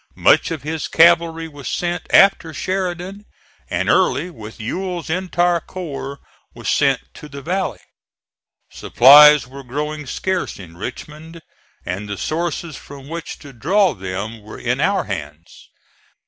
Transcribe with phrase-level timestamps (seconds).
[0.17, 3.23] Much of his cavalry was sent after Sheridan,
[3.69, 6.17] and Early with Ewell's entire corps
[6.55, 7.81] was sent to the Valley.
[8.71, 11.43] Supplies were growing scarce in Richmond,
[11.85, 15.69] and the sources from which to draw them were in our hands.